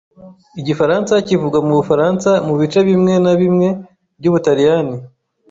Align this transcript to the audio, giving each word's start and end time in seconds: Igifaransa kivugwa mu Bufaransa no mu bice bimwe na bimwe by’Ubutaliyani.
Igifaransa 0.59 1.13
kivugwa 1.27 1.59
mu 1.65 1.73
Bufaransa 1.79 2.29
no 2.37 2.41
mu 2.47 2.53
bice 2.61 2.79
bimwe 2.87 3.13
na 3.23 3.33
bimwe 3.39 3.67
by’Ubutaliyani. 4.19 4.95